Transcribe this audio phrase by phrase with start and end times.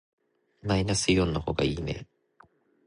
[0.63, 2.07] マイナスイオンの方がいいね。